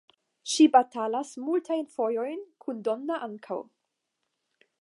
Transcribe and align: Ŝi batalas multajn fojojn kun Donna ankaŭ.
Ŝi 0.53 0.65
batalas 0.75 1.33
multajn 1.49 1.85
fojojn 1.97 2.43
kun 2.65 2.83
Donna 2.89 3.23
ankaŭ. 3.29 3.63